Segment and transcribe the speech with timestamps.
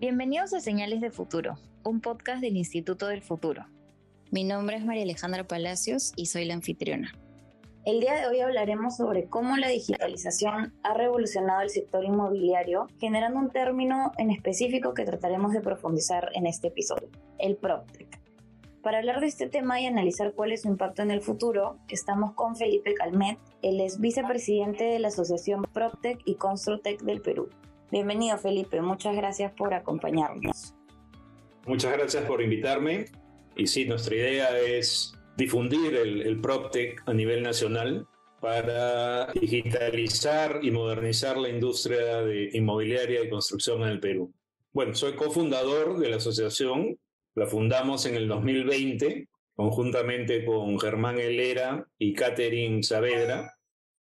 [0.00, 3.64] Bienvenidos a Señales de Futuro, un podcast del Instituto del Futuro.
[4.32, 7.12] Mi nombre es María Alejandra Palacios y soy la anfitriona.
[7.84, 13.38] El día de hoy hablaremos sobre cómo la digitalización ha revolucionado el sector inmobiliario, generando
[13.38, 17.08] un término en específico que trataremos de profundizar en este episodio,
[17.38, 18.20] el PropTech.
[18.82, 22.34] Para hablar de este tema y analizar cuál es su impacto en el futuro, estamos
[22.34, 27.48] con Felipe Calmet, él es vicepresidente de la Asociación PropTech y Construtech del Perú.
[27.90, 30.74] Bienvenido Felipe, muchas gracias por acompañarnos.
[31.66, 33.06] Muchas gracias por invitarme.
[33.56, 38.06] Y sí, nuestra idea es difundir el, el PropTech a nivel nacional
[38.40, 44.34] para digitalizar y modernizar la industria de inmobiliaria y construcción en el Perú.
[44.72, 46.98] Bueno, soy cofundador de la asociación
[47.36, 53.56] la fundamos en el 2020 conjuntamente con Germán Helera y Catherine Saavedra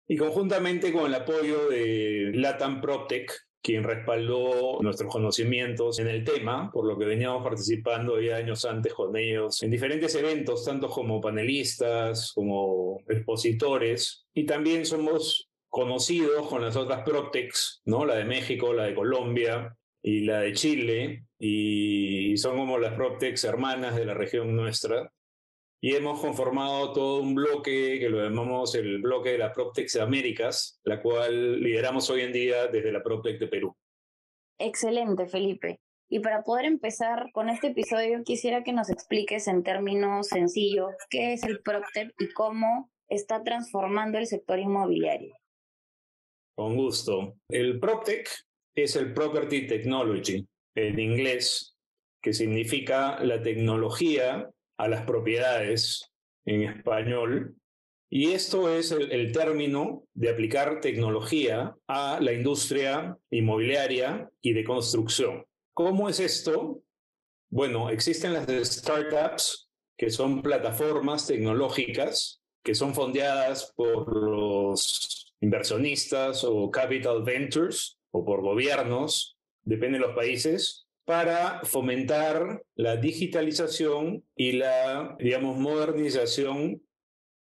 [0.07, 6.71] y conjuntamente con el apoyo de Latam PropTech, quien respaldó nuestros conocimientos en el tema,
[6.71, 11.21] por lo que veníamos participando ya años antes con ellos en diferentes eventos, tanto como
[11.21, 18.05] panelistas, como expositores, y también somos conocidos con las otras PropTechs, ¿no?
[18.05, 23.43] La de México, la de Colombia, y la de Chile, y son como las PropTechs
[23.43, 25.11] hermanas de la región nuestra.
[25.83, 30.01] Y hemos conformado todo un bloque que lo llamamos el bloque de la PropTechs de
[30.01, 33.75] Américas, la cual lideramos hoy en día desde la PropTech de Perú.
[34.59, 35.79] Excelente, Felipe.
[36.07, 41.33] Y para poder empezar con este episodio, quisiera que nos expliques en términos sencillos qué
[41.33, 45.33] es el PropTech y cómo está transformando el sector inmobiliario.
[46.55, 47.37] Con gusto.
[47.49, 48.29] El PropTech
[48.75, 50.45] es el Property Technology,
[50.75, 51.75] en inglés,
[52.21, 54.47] que significa la tecnología
[54.81, 56.11] a las propiedades
[56.45, 57.55] en español.
[58.09, 64.63] Y esto es el, el, término de aplicar tecnología a la industria inmobiliaria y de
[64.63, 65.45] construcción.
[65.73, 66.83] ¿Cómo es esto?
[67.49, 76.69] Bueno, existen las startups, que son plataformas tecnológicas que son fondeadas por los inversionistas o
[76.69, 85.15] capital ventures o por gobiernos, depende de los países, para fomentar la digitalización y la,
[85.19, 86.81] digamos, modernización.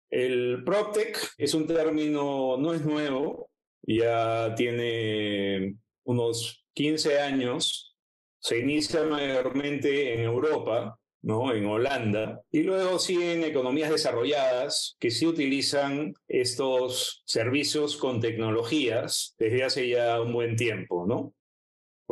[0.09, 3.49] El PropTech es un término, no es nuevo,
[3.83, 7.95] ya tiene unos 15 años,
[8.39, 11.53] se inicia mayormente en Europa, ¿no?
[11.53, 19.63] en Holanda, y luego siguen economías desarrolladas que sí utilizan estos servicios con tecnologías desde
[19.63, 21.33] hace ya un buen tiempo, ¿no?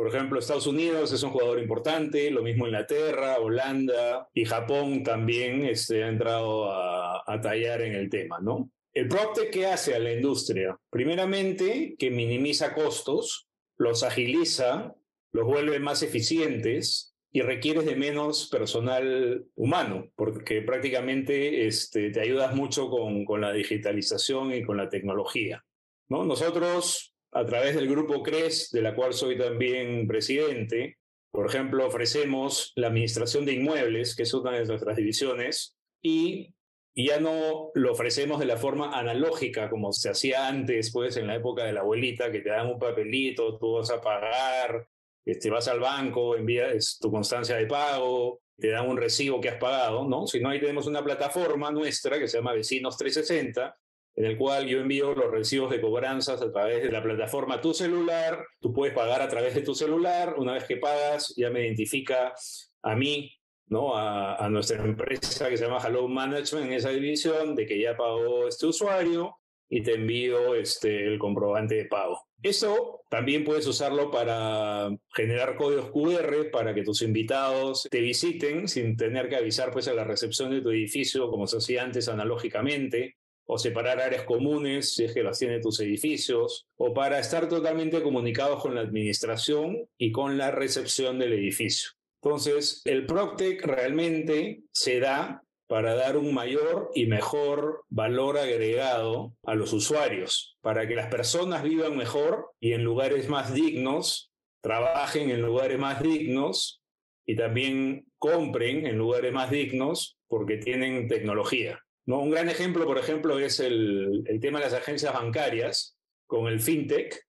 [0.00, 5.66] Por ejemplo, Estados Unidos es un jugador importante, lo mismo Inglaterra, Holanda y Japón también
[5.66, 8.70] este, ha entrado a, a tallar en el tema, ¿no?
[8.94, 10.80] El PropTech, ¿qué hace a la industria?
[10.88, 13.46] Primeramente, que minimiza costos,
[13.76, 14.94] los agiliza,
[15.32, 22.54] los vuelve más eficientes, y requieres de menos personal humano, porque prácticamente este, te ayudas
[22.54, 25.62] mucho con, con, la digitalización y con la tecnología.
[26.08, 26.24] ¿no?
[26.24, 30.98] Nosotros, a través del grupo CRES, de la cual soy también presidente,
[31.30, 36.54] por ejemplo, ofrecemos la administración de inmuebles, que es una de nuestras divisiones, y
[36.94, 41.36] ya no lo ofrecemos de la forma analógica como se hacía antes, pues en la
[41.36, 44.88] época de la abuelita, que te dan un papelito, tú vas a pagar,
[45.24, 49.56] este, vas al banco, envías tu constancia de pago, te dan un recibo que has
[49.56, 50.26] pagado, ¿no?
[50.26, 53.78] Si no, ahí tenemos una plataforma nuestra que se llama Vecinos 360,
[54.16, 57.72] en el cual yo envío los recibos de cobranzas a través de la plataforma tu
[57.72, 61.64] celular, tú puedes pagar a través de tu celular, una vez que pagas ya me
[61.64, 62.34] identifica
[62.82, 63.32] a mí,
[63.66, 63.96] ¿no?
[63.96, 68.48] A, nuestra empresa que se llama Hello Management en esa división de que ya pagó
[68.48, 69.36] este usuario
[69.68, 72.20] y te envío este, el comprobante de pago.
[72.42, 78.96] Eso también puedes usarlo para generar códigos QR para que tus invitados te visiten sin
[78.96, 83.18] tener que avisar pues a la recepción de tu edificio como se hacía antes analógicamente
[83.52, 88.00] o separar áreas comunes si es que las tiene tus edificios o para estar totalmente
[88.00, 91.90] comunicados con la administración y con la recepción del edificio.
[92.22, 99.56] Entonces, el PropTech realmente se da para dar un mayor y mejor valor agregado a
[99.56, 104.30] los usuarios, para que las personas vivan mejor y en lugares más dignos,
[104.62, 106.82] trabajen en lugares más dignos
[107.26, 111.80] y también compren en lugares más dignos porque tienen tecnología.
[112.18, 115.96] Un gran ejemplo, por ejemplo, es el, tema de las agencias bancarias
[116.26, 117.20] con el fintech,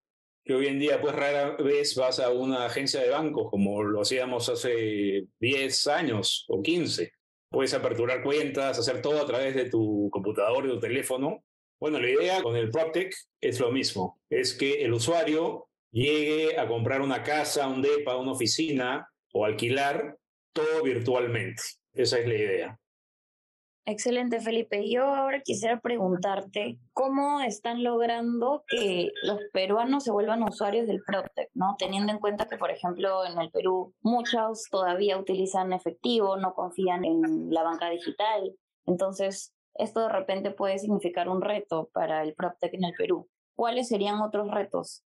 [0.43, 4.01] que hoy en día pues rara vez vas a una agencia de banco como lo
[4.01, 7.11] hacíamos hace 10 años o 15
[7.51, 11.43] Puedes aperturar cuentas, hacer todo a través de tu computador y tu teléfono.
[11.81, 16.65] Bueno, la idea con el PropTech es lo mismo, es que el usuario llegue a
[16.65, 20.17] comprar una casa, un DEPA, una oficina o alquilar
[20.53, 21.61] todo virtualmente.
[21.93, 22.80] Esa es la idea.
[23.85, 24.87] Excelente, Felipe.
[24.89, 31.49] Yo ahora quisiera preguntarte cómo están logrando que los peruanos se vuelvan usuarios del PropTech,
[31.55, 31.75] ¿no?
[31.79, 37.05] Teniendo en cuenta que, por ejemplo, en el Perú muchos todavía utilizan efectivo, no confían
[37.05, 38.55] en la banca digital.
[38.85, 43.27] Entonces, esto de repente puede significar un reto para el PropTech en el Perú.
[43.55, 45.03] ¿Cuáles serían otros retos?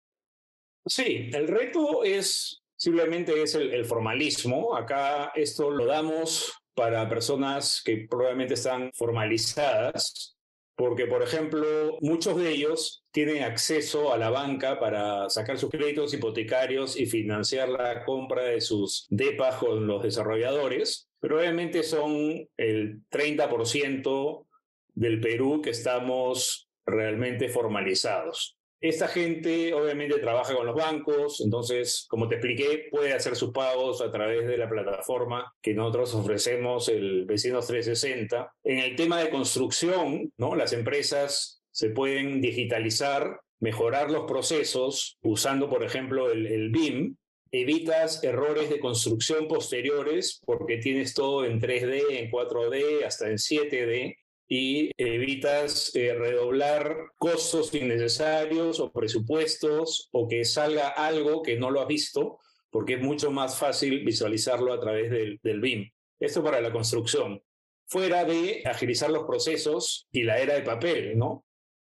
[0.85, 4.77] Sí, el reto es simplemente es el formalismo.
[4.77, 10.37] Acá esto lo damos para personas que probablemente están formalizadas,
[10.77, 16.15] porque, por ejemplo, muchos de ellos tienen acceso a la banca para sacar sus créditos
[16.15, 23.03] hipotecarios y financiar la compra de sus DEPAs con los desarrolladores, pero obviamente son el
[23.11, 24.47] 30%
[24.95, 28.58] del Perú que estamos realmente formalizados.
[28.81, 34.01] Esta gente obviamente trabaja con los bancos, entonces, como te expliqué, puede hacer sus pagos
[34.01, 38.53] a través de la plataforma que nosotros ofrecemos, el Vecinos 360.
[38.63, 40.55] En el tema de construcción, ¿no?
[40.55, 47.17] las empresas se pueden digitalizar, mejorar los procesos usando, por ejemplo, el, el BIM,
[47.51, 54.17] evitas errores de construcción posteriores porque tienes todo en 3D, en 4D, hasta en 7D,
[54.49, 61.83] y evitas eh, redoblar costos innecesarios o presupuestos o que salga algo que no lo
[61.83, 62.39] has visto,
[62.71, 65.91] porque es mucho más fácil visualizarlo a través del, del BIM.
[66.19, 67.43] Esto para la construcción.
[67.87, 71.45] Fuera de agilizar los procesos y la era de papel, ¿no?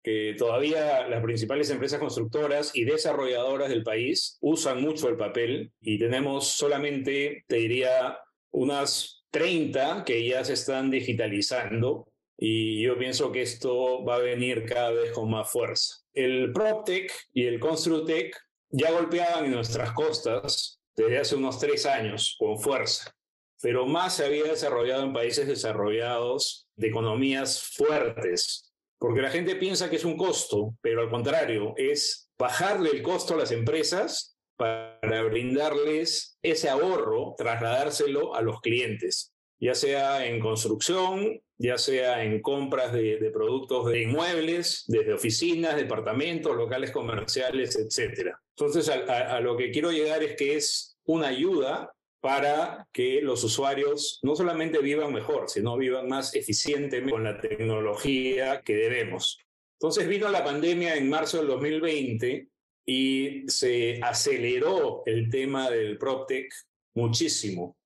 [0.06, 5.98] que todavía las principales empresas constructoras y desarrolladoras del país usan mucho el papel y
[5.98, 8.20] tenemos solamente, te diría,
[8.52, 12.08] unas 30 que ya se están digitalizando
[12.38, 15.96] y yo pienso que esto va a venir cada vez con más fuerza.
[16.14, 18.36] El PropTech y el ConstruTech
[18.70, 23.14] ya golpeaban en nuestras costas desde hace unos tres años con fuerza,
[23.62, 29.90] pero más se había desarrollado en países desarrollados de economías fuertes, porque la gente piensa
[29.90, 35.24] que es un costo, pero al contrario, es bajarle el costo a las empresas para
[35.24, 42.92] brindarles ese ahorro, trasladárselo a los clientes, ya sea en construcción, ya sea en compras
[42.92, 48.32] de, productos de inmuebles, desde oficinas, departamentos, locales comerciales, etc.
[48.58, 54.20] Entonces, a, lo que quiero llegar es que es una ayuda para que los usuarios
[54.24, 59.38] no solamente vivan mejor, sino vivan más eficientemente con la tecnología que debemos.
[59.80, 62.48] Entonces vino la pandemia en marzo del 2020
[62.88, 66.52] y se aceleró el tema del PropTech
[66.96, 67.78] muchísimo.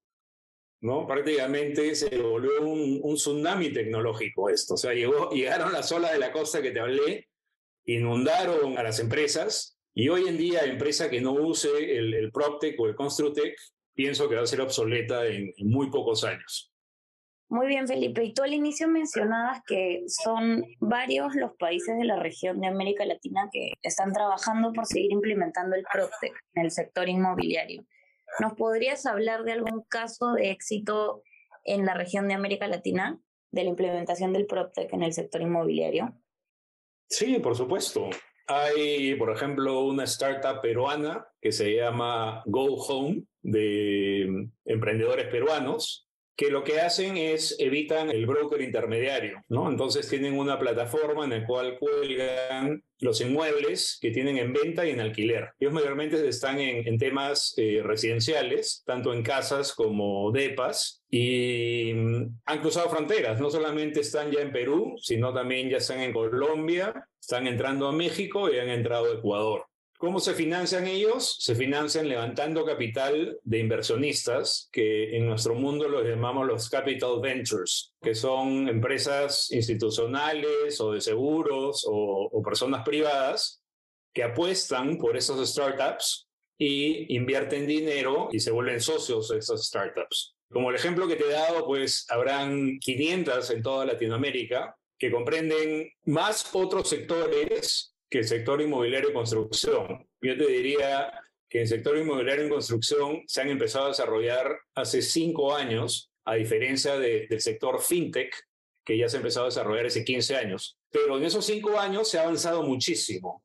[0.82, 1.06] ¿No?
[1.06, 4.76] Prácticamente se volvió un, tsunami tecnológico esto.
[4.76, 7.28] O sea, llegó, llegaron las olas de la costa que te hablé,
[7.86, 12.88] inundaron a las empresas y hoy en día empresa que no use el, el o
[12.88, 13.56] el Construtech,
[13.94, 16.72] pienso que va a ser obsoleta en, en muy pocos años.
[17.50, 18.24] Muy bien, Felipe.
[18.24, 23.04] Y tú al inicio mencionabas que son varios los países de la región de América
[23.06, 27.84] Latina que están trabajando por seguir implementando el PropTech en el sector inmobiliario.
[28.40, 31.24] ¿Nos podrías hablar de algún caso de éxito
[31.64, 33.20] en la región de América Latina
[33.52, 36.14] de la implementación del PropTech en el sector inmobiliario?
[37.10, 38.10] Sí, por supuesto.
[38.48, 46.09] Hay, por ejemplo, una startup peruana que se llama Go Home de emprendedores peruanos
[46.40, 49.70] que lo que hacen es evitan el broker intermediario, ¿no?
[49.70, 54.92] Entonces tienen una plataforma en la cual cuelgan los inmuebles que tienen en venta y
[54.92, 55.50] en alquiler.
[55.60, 62.62] Ellos mayormente están en, temas eh, residenciales, tanto en casas como depas, y mm, han
[62.62, 63.42] cruzado fronteras.
[63.42, 67.92] No solamente están ya en Perú, sino también ya están en Colombia, están entrando a
[67.92, 69.66] México y han entrado a Ecuador.
[70.00, 71.36] ¿Cómo se financian ellos?
[71.42, 77.94] Se financian levantando capital de inversionistas, que en nuestro mundo los llamamos los capital ventures,
[78.02, 83.62] que son empresas institucionales o de seguros o, personas privadas
[84.14, 90.34] que apuestan por esas startups y invierten dinero y se vuelven socios de esas startups.
[90.50, 95.92] Como el ejemplo que te he dado, pues habrán 500 en toda Latinoamérica que comprenden
[96.06, 100.08] más otros sectores que el sector inmobiliario y construcción.
[100.22, 101.12] Yo te diría
[101.48, 106.36] que el sector inmobiliario y construcción se han empezado a desarrollar hace cinco años, a
[106.36, 108.34] diferencia del sector fintech,
[108.86, 110.78] que ya se ha empezado a desarrollar hace 15 años.
[110.90, 113.44] Pero en esos cinco años se ha avanzado muchísimo.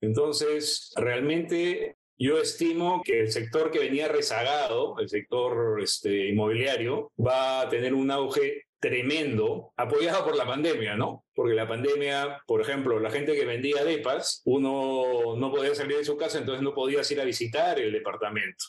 [0.00, 7.62] Entonces, realmente yo estimo que el sector que venía rezagado, el sector este, inmobiliario, va
[7.62, 11.24] a tener un auge tremendo, apoyado por la pandemia, ¿no?
[11.34, 16.04] Porque la pandemia, por ejemplo, la gente que vendía depas, uno no podía salir de
[16.04, 18.62] su casa, entonces no podías ir a visitar el departamento.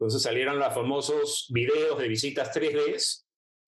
[0.00, 3.22] Entonces salieron los famosos videos de visitas 3D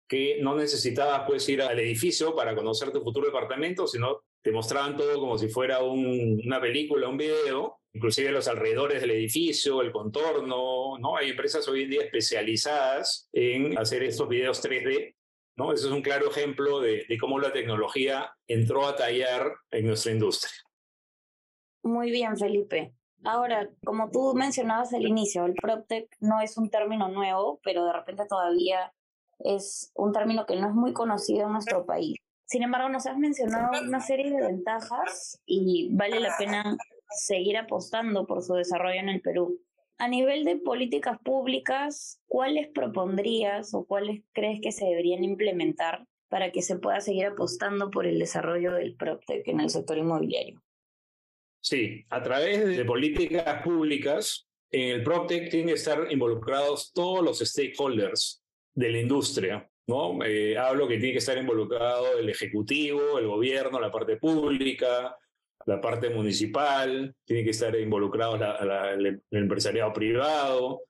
[0.07, 4.97] que no necesitabas pues ir al edificio para conocer tu futuro departamento, sino te mostraban
[4.97, 10.97] todo como si fuera una película, un video, inclusive los alrededores del edificio, el contorno,
[10.97, 11.17] ¿no?
[11.17, 15.13] Hay empresas hoy en día especializadas en hacer estos videos 3D,
[15.55, 15.71] ¿no?
[15.71, 20.11] Ese es un claro ejemplo de, de cómo la tecnología entró a tallar en nuestra
[20.11, 20.53] industria.
[21.83, 22.93] Muy bien, Felipe.
[23.25, 27.93] Ahora, como tú mencionabas al inicio, el PropTech no es un término nuevo, pero de
[27.93, 28.93] repente todavía
[29.39, 32.17] es un término que no es muy conocido en nuestro país.
[32.45, 36.77] Sin embargo, nos has mencionado una serie de ventajas y vale la pena
[37.09, 39.59] seguir apostando por su desarrollo en el Perú.
[40.03, 46.51] A nivel de políticas públicas, ¿cuáles propondrías o cuáles crees que se deberían implementar para
[46.51, 50.61] que se pueda seguir apostando por el desarrollo del PropTech en el sector inmobiliario?
[51.61, 57.39] Sí, a través de políticas públicas, en el PropTech tienen que estar involucrados todos los
[57.39, 58.43] stakeholders
[58.75, 60.21] de la industria, ¿no?
[60.25, 65.15] Eh, hablo que tiene que estar involucrado el ejecutivo, el gobierno, la parte pública,
[65.65, 68.35] la parte municipal, tiene que estar involucrado
[68.93, 70.81] el empresariado privado,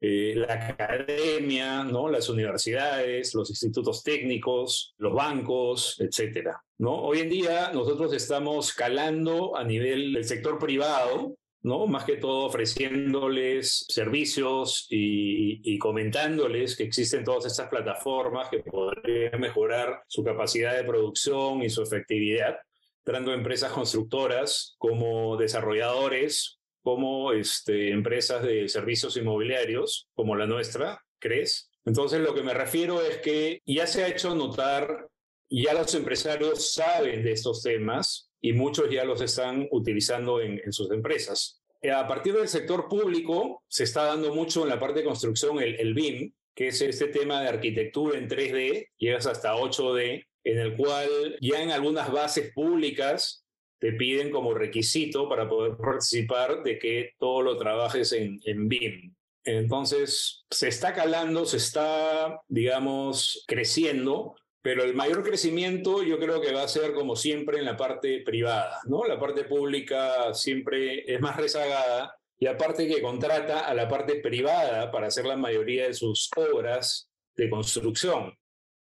[0.00, 2.08] eh, la academia, ¿no?
[2.08, 6.62] las universidades, los institutos técnicos, los bancos, etcétera.
[6.78, 6.94] ¿no?
[7.02, 11.86] Hoy en día nosotros estamos calando a nivel del sector privado ¿no?
[11.86, 20.02] Más que todo ofreciéndoles servicios y, comentándoles que existen todas estas plataformas que podrían mejorar
[20.06, 22.58] su capacidad de producción y su efectividad,
[23.04, 31.70] tanto empresas constructoras como desarrolladores, como este, empresas de servicios inmobiliarios, como la nuestra, ¿crees?
[31.84, 35.08] Entonces lo que me refiero es que ya se ha hecho notar,
[35.48, 40.90] ya los empresarios saben de estos temas, y muchos ya los están utilizando en, sus
[40.90, 41.60] empresas.
[41.82, 45.60] Eh, a partir del sector público se está dando mucho en la parte de construcción
[45.60, 50.58] el, el BIM, que es este tema de arquitectura en 3D, llegas hasta 8D, en
[50.58, 53.44] el cual ya en algunas bases públicas
[53.78, 59.14] te piden como requisito para poder participar de que todo lo trabajes en, en BIM.
[59.44, 66.52] Entonces, se está calando, se está, digamos, creciendo pero el mayor crecimiento yo creo que
[66.52, 69.04] va a ser como siempre en la parte privada, ¿no?
[69.04, 74.90] La parte pública siempre es más rezagada y aparte que contrata a la parte privada
[74.90, 78.34] para hacer la mayoría de sus obras de construcción.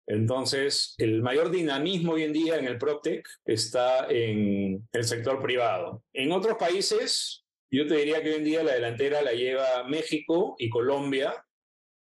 [0.07, 6.03] Entonces, el mayor dinamismo hoy en día en el PropTech está en el sector privado.
[6.13, 10.57] En otros países, yo te diría que hoy en día la delantera la lleva México
[10.59, 11.45] y Colombia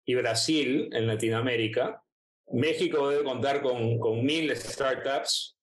[0.05, 2.01] y Brasil en Latinoamérica,
[2.53, 5.57] México debe contar con, con mil startups,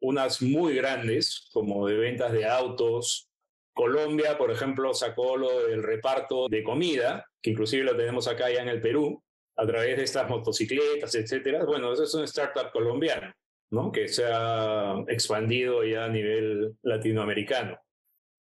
[0.00, 3.28] unas muy grandes, como de ventas de autos.
[3.74, 8.62] Colombia, por ejemplo, sacó lo del reparto de comida, que inclusive lo tenemos acá ya
[8.62, 9.22] en el Perú,
[9.56, 11.64] a través de estas motocicletas, etcétera.
[11.64, 13.36] Bueno, eso es una startup colombiana,
[13.70, 13.92] ¿no?
[13.92, 17.78] Que se ha expandido ya a nivel latinoamericano.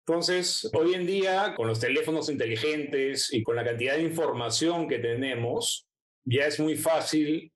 [0.06, 5.00] Entonces, hoy en día, con los teléfonos inteligentes y con la cantidad de información que
[5.00, 5.86] tenemos,
[6.24, 7.52] ya es muy fácil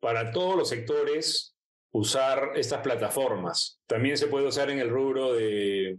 [0.00, 1.54] para todos los sectores
[1.92, 3.80] usar estas plataformas.
[3.86, 5.98] También se puede usar en el rubro de,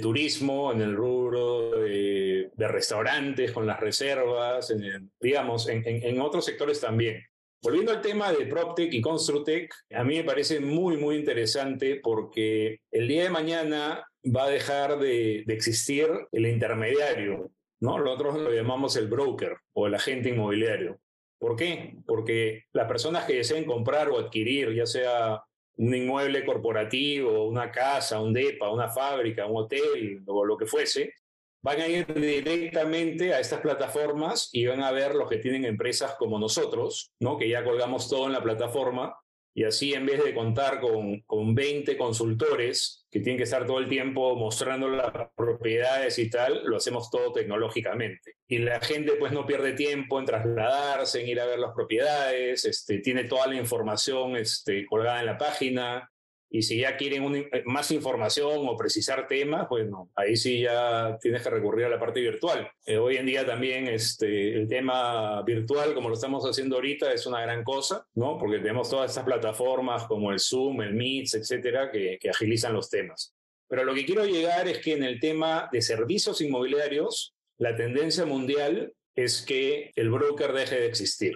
[0.00, 7.22] turismo, en el rubro de, restaurantes con las reservas, en digamos, en, otros sectores también.
[7.62, 12.80] Volviendo al tema de PropTech y Construtech, a mí me parece muy, muy interesante porque
[12.90, 17.98] el día de mañana va a dejar de, de existir el intermediario, ¿no?
[17.98, 20.98] Nosotros lo llamamos el broker o el agente inmobiliario.
[21.38, 21.96] ¿Por qué?
[22.06, 25.42] Porque las personas que deseen comprar o adquirir, ya sea
[25.76, 31.14] un inmueble corporativo, una casa, un DEPA, una fábrica, un hotel o lo que fuese,
[31.62, 36.16] van a ir directamente a estas plataformas y van a ver los que tienen empresas
[36.18, 37.38] como nosotros, ¿no?
[37.38, 39.16] que ya colgamos todo en la plataforma
[39.54, 43.78] y así en vez de contar con, con 20 consultores que tienen que estar todo
[43.78, 48.36] el tiempo mostrando las propiedades y tal, lo hacemos todo tecnológicamente.
[48.48, 52.64] Y la gente pues no pierde tiempo en trasladarse, en ir a ver las propiedades,
[52.64, 56.10] este, tiene toda la información este, colgada en la página,
[56.54, 61.42] y si ya quieren eh, más información o precisar temas, bueno, ahí sí ya tienes
[61.42, 62.70] que recurrir a la parte virtual.
[62.84, 67.26] Eh, hoy en día también este, el tema virtual, como lo estamos haciendo ahorita, es
[67.26, 68.38] una gran cosa, ¿no?
[68.38, 72.90] Porque tenemos todas estas plataformas como el Zoom, el Meet, etcétera, que, que agilizan los
[72.90, 73.34] temas.
[73.66, 78.26] Pero lo que quiero llegar es que en el tema de servicios inmobiliarios, la tendencia
[78.26, 81.32] mundial es que el broker deje de existir.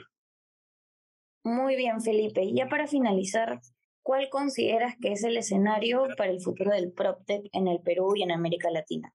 [1.43, 2.43] Muy bien, Felipe.
[2.43, 3.61] Y ya para finalizar,
[4.07, 8.23] ¿cuál consideras que es el escenario para el futuro del PropTech en el Perú y
[8.23, 9.13] en América Latina?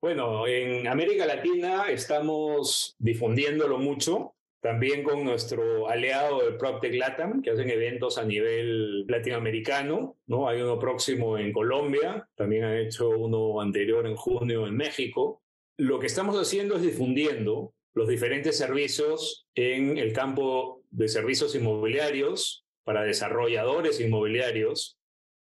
[0.00, 7.50] Bueno, en América Latina estamos difundiéndolo mucho, también con nuestro aliado de PropTech Latam, que
[7.50, 10.48] hacen eventos a nivel latinoamericano, ¿no?
[10.48, 15.42] Hay uno próximo en Colombia, también han hecho uno anterior en junio en México.
[15.76, 22.64] Lo que estamos haciendo es difundiendo los diferentes servicios en el campo de servicios inmobiliarios
[22.90, 24.98] para desarrolladores inmobiliarios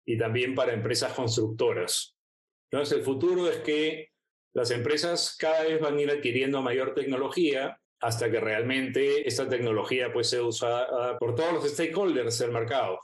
[0.06, 2.16] y también para empresas constructoras.
[2.70, 4.08] Entonces, el futuro es que
[4.54, 10.10] las empresas cada vez van a ir adquiriendo mayor tecnología hasta que realmente esta tecnología
[10.10, 12.98] puede ser usada por todos los stakeholders del mercado.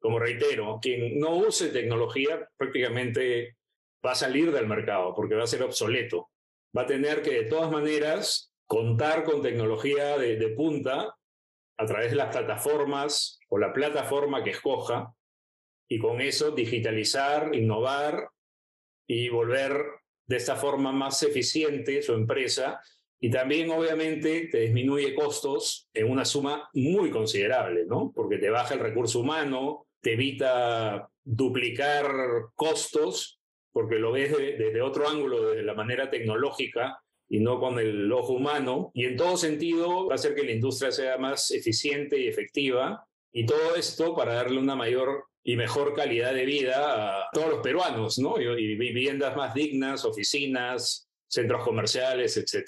[0.00, 3.56] Como reitero, quien no use tecnología prácticamente
[4.04, 6.30] va a salir del mercado porque va a ser obsoleto.
[6.76, 11.15] Va a tener que de todas maneras contar con tecnología de, de punta
[11.78, 15.12] a través de las plataformas o la plataforma que escoja
[15.88, 18.28] y con eso digitalizar, innovar
[19.06, 19.76] y volver
[20.26, 22.80] de esta forma más eficiente su empresa
[23.20, 28.12] y también obviamente te disminuye costos en una suma muy considerable, ¿no?
[28.14, 32.06] Porque te baja el recurso humano, te evita duplicar
[32.54, 33.40] costos,
[33.72, 38.34] porque lo ves desde otro ángulo, desde la manera tecnológica, y no con el ojo
[38.34, 38.90] humano.
[38.94, 43.06] Y en todo sentido va a hacer que la industria sea más eficiente y efectiva.
[43.32, 47.60] Y todo esto para darle una mayor y mejor calidad de vida a todos los
[47.60, 48.40] peruanos, ¿no?
[48.40, 52.66] Y, viviendas más dignas, oficinas, centros comerciales, etc.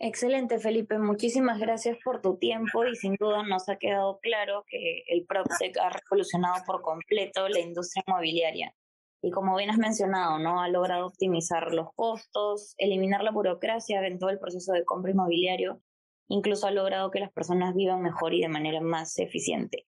[0.00, 0.98] Excelente, Felipe.
[0.98, 5.78] Muchísimas gracias por tu tiempo y sin duda nos ha quedado claro que el PropTech
[5.78, 8.74] ha revolucionado por completo la industria inmobiliaria
[9.20, 10.60] y como bien has mencionado, ¿no?
[10.60, 15.80] Ha logrado optimizar los costos, eliminar la burocracia en todo el proceso de compra inmobiliario,
[16.28, 19.86] incluso ha logrado que las personas vivan mejor y de manera más eficiente.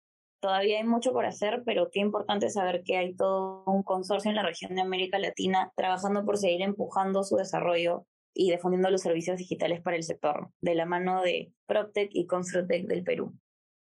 [0.41, 4.37] Todavía hay mucho por hacer, pero qué importante saber que hay todo un consorcio en
[4.37, 9.37] la región de América Latina trabajando por seguir empujando su desarrollo y difundiendo los servicios
[9.37, 13.35] digitales para el sector, de la mano de PropTech y Construtec del Perú.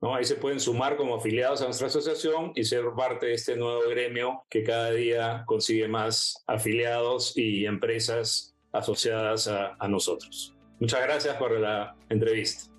[0.00, 0.16] ¿No?
[0.16, 3.88] Ahí se pueden sumar como afiliados a nuestra asociación y ser parte de este nuevo
[3.88, 10.52] gremio que cada día consigue más afiliados y empresas asociadas a, a nosotros.
[10.80, 12.69] Muchas gracias por la entrevista.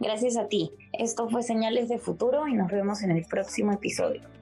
[0.00, 0.70] Gracias a ti.
[0.92, 4.37] Esto fue Señales de Futuro y nos vemos en el próximo episodio.